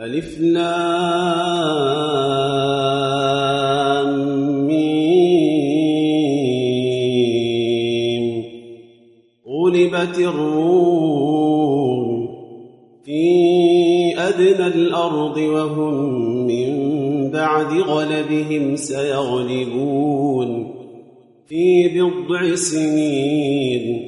ألف 0.00 0.40
لام 0.40 0.68
ميم. 4.66 5.64
غلبت 9.48 10.18
الروم 10.18 11.98
في 13.04 13.22
أدنى 14.18 14.66
الأرض 14.66 15.36
وهم 15.36 16.14
من 16.46 16.70
بعد 17.30 17.72
غلبهم 17.72 18.76
سيغلبون 18.76 20.74
في 21.48 21.88
بضع 21.88 22.54
سنين. 22.54 24.07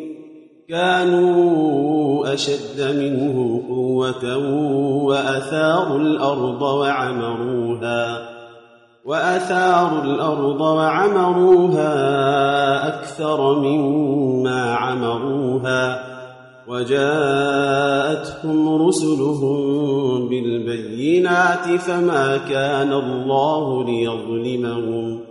كانوا 0.69 2.33
أشد 2.33 2.97
منهم 2.97 3.61
قوة 3.69 4.37
وأثاروا 5.03 5.99
الأرض 5.99 6.61
وعمروها 6.61 8.29
وأثاروا 9.05 10.03
الأرض 10.03 10.61
وعمروها 10.61 11.91
أكثر 12.87 13.59
مما 13.59 14.73
عمروها 14.75 16.11
وجاءتهم 16.67 18.07
رسلهم 18.87 20.29
بالبينات 20.29 21.79
فما 21.79 22.37
كان 22.37 22.93
الله 22.93 23.85
ليظلمهم 23.85 25.30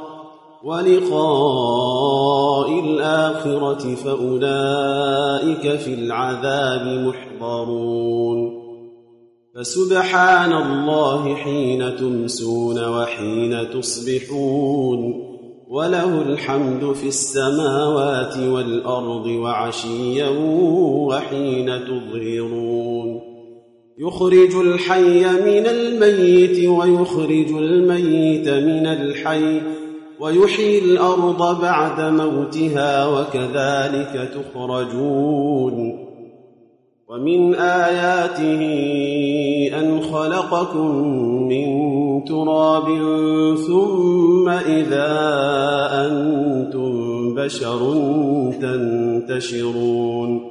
ولقاء 0.63 2.29
الآخرة 2.79 3.95
فأولئك 3.95 5.79
في 5.79 5.93
العذاب 5.93 7.05
محضرون 7.07 8.61
فسبحان 9.55 10.53
الله 10.53 11.35
حين 11.35 11.95
تمسون 11.95 12.85
وحين 12.85 13.69
تصبحون 13.73 15.31
وله 15.69 16.21
الحمد 16.21 16.93
في 16.93 17.07
السماوات 17.07 18.37
والأرض 18.37 19.25
وعشيا 19.25 20.29
وحين 21.07 21.79
تظهرون 21.85 23.21
يخرج 23.99 24.55
الحي 24.55 25.19
من 25.19 25.65
الميت 25.67 26.67
ويخرج 26.67 27.51
الميت 27.51 28.49
من 28.49 28.87
الحي 28.87 29.80
ويحيي 30.21 30.79
الأرض 30.79 31.61
بعد 31.61 32.01
موتها 32.01 33.07
وكذلك 33.07 34.29
تخرجون. 34.33 36.07
ومن 37.09 37.55
آياته 37.55 38.61
أن 39.79 40.01
خلقكم 40.01 40.95
من 41.47 41.67
تراب 42.23 42.85
ثم 43.67 44.49
إذا 44.49 45.11
أنتم 45.91 47.35
بشر 47.35 47.79
تنتشرون. 48.61 50.50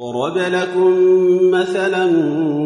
ضرب 0.00 0.38
لكم 0.38 0.92
مثلا 1.50 2.06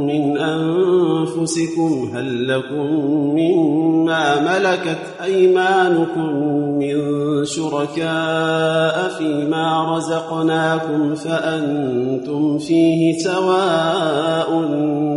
من 0.04 0.38
أنفسكم 0.38 2.10
هل 2.14 2.48
لكم 2.48 2.86
مما 3.34 4.40
ملكت 4.40 4.98
أيمانكم 5.24 6.34
من 6.78 6.96
شركاء 7.44 9.08
فيما 9.18 9.96
رزقناكم 9.96 11.14
فأنتم 11.14 12.58
فيه 12.58 13.18
سواء 13.18 14.50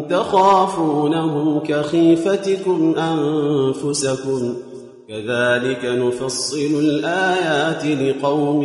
تخافونهم 0.09 1.59
كخيفتكم 1.59 2.95
أنفسكم 2.97 4.53
كذلك 5.09 5.85
نفصل 5.85 6.79
الآيات 6.79 7.85
لقوم 7.85 8.63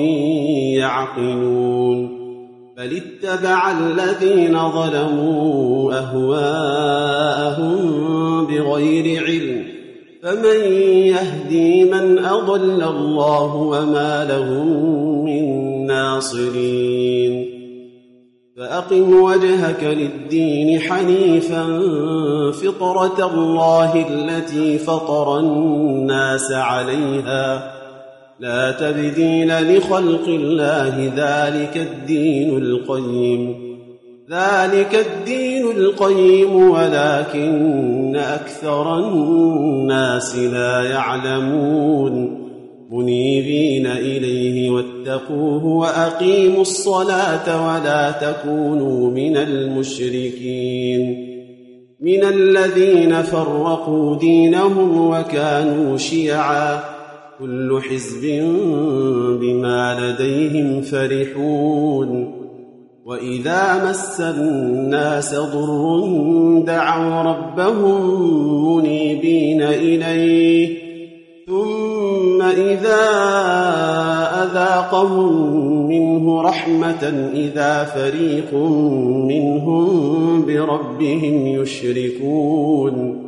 يعقلون 0.78 2.17
بل 2.78 2.96
اتبع 2.96 3.70
الذين 3.70 4.70
ظلموا 4.70 5.92
أهواءهم 5.94 7.76
بغير 8.46 9.24
علم. 9.24 9.64
فمن 10.22 10.72
يهدي 10.82 11.84
من 11.84 12.18
أضل 12.18 12.82
الله 12.82 13.54
وما 13.54 14.24
لهم 14.24 15.24
من 15.24 15.86
ناصرين. 15.86 17.46
فأقم 18.56 19.22
وجهك 19.22 19.84
للدين 19.84 20.80
حنيفا 20.80 21.80
فطرة 22.50 23.30
الله 23.34 24.06
التي 24.08 24.78
فطر 24.78 25.38
الناس 25.38 26.52
عليها. 26.52 27.77
لا 28.40 28.70
تبديل 28.70 29.76
لخلق 29.76 30.28
الله 30.28 31.12
ذلك 31.16 31.76
الدين 31.76 32.58
القيم. 32.58 33.68
ذلك 34.30 35.06
الدين 35.06 35.70
القيم 35.70 36.56
ولكن 36.70 38.16
أكثر 38.16 38.98
الناس 38.98 40.36
لا 40.36 40.82
يعلمون. 40.82 42.44
منيبين 42.90 43.86
إليه 43.86 44.70
واتقوه 44.70 45.64
وأقيموا 45.64 46.60
الصلاة 46.60 47.66
ولا 47.66 48.10
تكونوا 48.10 49.10
من 49.10 49.36
المشركين. 49.36 51.28
من 52.00 52.24
الذين 52.24 53.22
فرقوا 53.22 54.16
دينهم 54.16 55.10
وكانوا 55.10 55.96
شيعاً 55.96 56.97
كل 57.38 57.80
حزب 57.82 58.22
بما 59.40 60.00
لديهم 60.00 60.82
فرحون 60.82 62.34
وإذا 63.06 63.90
مس 63.90 64.20
الناس 64.20 65.34
ضر 65.34 66.08
دعوا 66.66 67.22
ربهم 67.22 68.76
منيبين 68.76 69.62
إليه 69.62 70.78
ثم 71.46 72.42
إذا 72.42 73.04
أذاقهم 74.42 75.88
منه 75.88 76.42
رحمة 76.42 77.30
إذا 77.34 77.84
فريق 77.84 78.54
منهم 79.28 80.46
بربهم 80.46 81.46
يشركون 81.46 83.27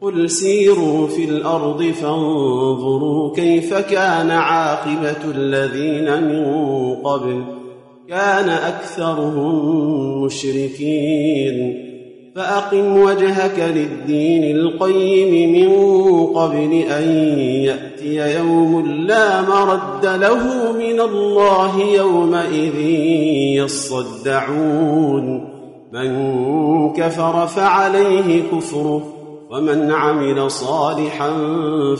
قل 0.00 0.30
سيروا 0.30 1.06
في 1.06 1.24
الأرض 1.24 1.82
فانظروا 1.82 3.34
كيف 3.34 3.74
كان 3.74 4.30
عاقبة 4.30 5.30
الذين 5.34 6.22
من 6.22 6.44
قبل 6.94 7.44
كان 8.08 8.48
أكثرهم 8.48 10.24
مشركين 10.24 11.86
فأقم 12.36 12.96
وجهك 12.96 13.58
للدين 13.58 14.56
القيم 14.56 15.52
من 15.52 15.68
قبل 16.26 16.72
أن 16.72 17.08
يأتي 17.38 18.38
يوم 18.38 18.86
لا 19.06 19.42
مرد 19.42 20.06
له 20.06 20.72
من 20.72 21.00
الله 21.00 21.80
يومئذ 21.80 22.78
يصدعون 23.64 25.48
من 25.92 26.92
كفر 26.92 27.46
فعليه 27.46 28.42
كفره 28.52 29.15
ومن 29.50 29.90
عمل 29.90 30.50
صالحا 30.50 31.30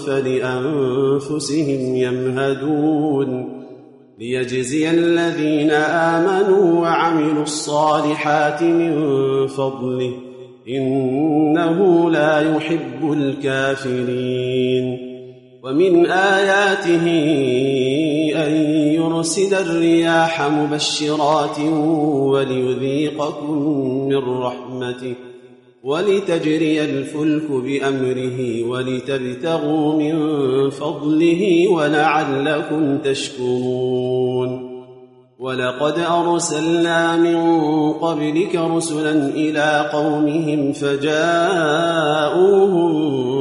فلأنفسهم 0.07 1.95
يمهدون. 1.97 3.57
ليجزي 4.19 4.91
الذين 4.91 5.71
آمنوا 5.71 6.81
وعملوا 6.81 7.43
الصالحات 7.43 8.63
من 8.63 8.97
فضله 9.47 10.13
إنه 10.69 12.11
لا 12.11 12.57
يحب 12.57 13.13
الكافرين. 13.13 15.07
ومن 15.65 16.07
آياته 16.07 17.07
أن 18.47 18.53
يرسل 18.93 19.55
الرياح 19.55 20.51
مبشرات 20.51 21.61
وليذيقكم 22.11 23.59
من 24.09 24.43
رحمته. 24.43 25.26
ولتجري 25.87 26.85
الفلك 26.85 27.51
بأمره 27.51 28.63
ولتبتغوا 28.63 29.93
من 29.93 30.17
فضله 30.71 31.69
ولعلكم 31.69 32.99
تشكرون. 32.99 34.77
ولقد 35.39 35.99
أرسلنا 35.99 37.17
من 37.17 37.37
قبلك 37.93 38.57
رسلا 38.57 39.13
إلى 39.13 39.91
قومهم 39.93 40.73
فجاءوهم 40.73 41.21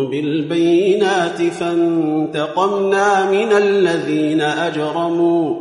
بالبينات 0.10 1.42
فانتقمنا 1.42 3.32
من 3.32 3.52
الذين 3.52 4.42
أجرموا 4.42 5.56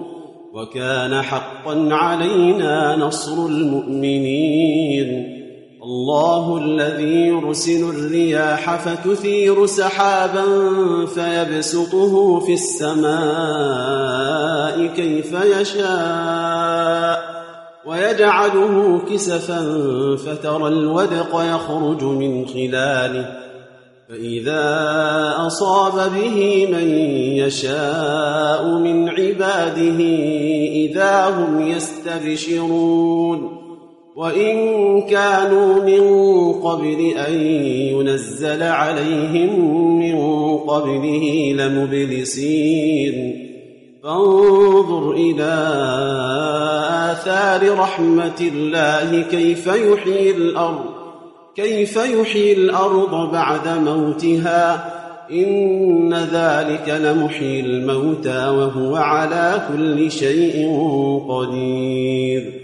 وكان 0.55 1.23
حقا 1.23 1.89
علينا 1.91 2.97
نصر 2.97 3.47
المؤمنين. 3.47 5.34
الله 5.85 6.59
الذي 6.59 7.27
يرسل 7.27 7.85
الرياح 7.85 8.77
فتثير 8.77 9.67
سحابا 9.67 10.45
فيبسطه 11.07 12.41
في 12.41 12.53
السماء 12.53 13.17
كيف 14.87 15.33
يشاء 15.61 17.35
ويجعله 17.87 19.01
كسفا 19.11 19.61
فترى 20.17 20.69
الودق 20.69 21.43
يخرج 21.55 22.05
من 22.05 22.47
خلاله 22.47 23.37
فإذا 24.09 25.35
أصاب 25.37 26.13
به 26.15 26.67
من 26.73 26.89
يشاء 27.37 28.67
من 28.67 29.09
عباده 29.09 29.99
إذا 30.73 31.29
هم 31.29 31.69
يستبشرون 31.69 33.54
وإن 34.17 35.01
كانوا 35.01 35.85
من 35.85 36.03
قبل 36.53 37.15
أن 37.29 37.35
ينزل 37.67 38.63
عليهم 38.63 39.99
من 39.99 40.19
قبله 40.57 41.53
لمبلسين. 41.53 43.45
فانظر 44.03 45.13
إلى 45.13 45.55
آثار 47.13 47.79
رحمة 47.79 48.41
الله 48.41 49.23
كيف 49.23 49.67
يحيي 49.67 50.31
الأرض 50.31 50.85
كيف 51.57 51.97
يحيي 51.97 52.53
الأرض 52.53 53.33
بعد 53.33 53.69
موتها. 53.69 54.95
إن 55.31 56.15
ذلك 56.15 56.89
لمحيي 56.89 57.61
الموتى 57.61 58.49
وهو 58.49 58.97
على 58.97 59.63
كل 59.69 60.11
شيء 60.11 60.69
قدير. 61.29 62.64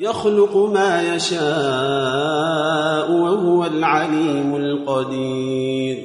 يخلق 0.00 0.56
ما 0.56 1.14
يشاء 1.14 3.12
وهو 3.12 3.64
العليم 3.64 4.56
القدير. 4.56 5.98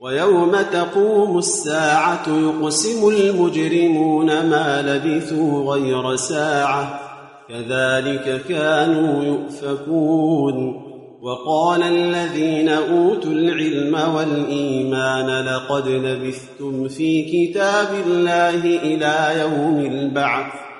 ويوم 0.00 0.56
تقوم 0.72 1.38
الساعة 1.38 2.22
يقسم 2.28 3.08
المجرمون 3.08 4.26
ما 4.26 4.82
لبثوا 4.82 5.74
غير 5.74 6.16
ساعة. 6.16 7.00
كذلك 7.48 8.42
كانوا 8.48 9.24
يؤفكون. 9.24 10.82
وقال 11.22 11.82
الذين 11.82 12.68
أوتوا 12.68 13.30
العلم 13.30 14.14
والإيمان 14.14 15.44
لقد 15.44 15.88
لبثتم 15.88 16.88
في 16.88 17.22
كتاب 17.22 17.88
الله 18.06 18.64
إلى 18.64 19.40
يوم 19.40 19.78
البعث. 19.78 20.71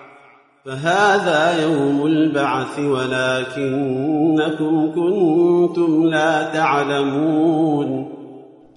فهذا 0.64 1.62
يوم 1.62 2.07
البعث 2.07 2.78
ولكنكم 2.78 4.92
كنتم 4.95 6.07
لا 6.07 6.54
تعلمون 6.54 8.12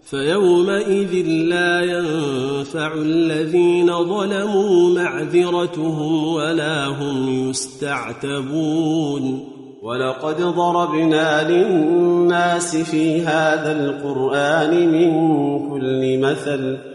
فيومئذ 0.06 1.28
لا 1.28 1.82
ينفع 1.82 2.94
الذين 2.94 4.04
ظلموا 4.04 4.96
معذرتهم 4.96 6.28
ولا 6.28 6.88
هم 6.88 7.50
يستعتبون 7.50 9.50
ولقد 9.84 10.42
ضربنا 10.42 11.52
للناس 11.52 12.76
في 12.76 13.22
هذا 13.22 13.72
القرآن 13.72 14.92
من 14.92 15.10
كل 15.70 16.20
مثل 16.20 16.95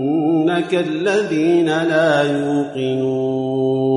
الذين 0.73 1.65
لا 1.65 2.21
يوقنون 2.21 3.91